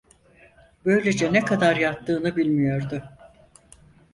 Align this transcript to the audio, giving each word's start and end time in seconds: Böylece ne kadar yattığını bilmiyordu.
Böylece 0.85 1.33
ne 1.33 1.45
kadar 1.45 1.75
yattığını 1.75 2.35
bilmiyordu. 2.35 3.03